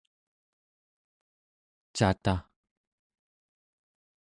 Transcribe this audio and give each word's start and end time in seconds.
cataᵉ 1.95 2.35